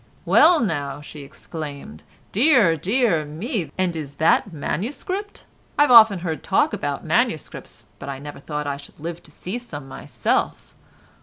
[0.25, 2.01] "Well now," she exclaimed,
[2.31, 5.45] "dear, dear me, and is that manuscript?
[5.77, 9.59] I've often heard talk about manuscripts, but I never thought I should live to see
[9.59, 10.73] some myself.